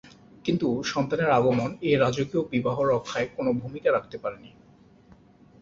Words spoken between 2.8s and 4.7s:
রক্ষায় কোনও ভূমিকা রাখতে পারেনি।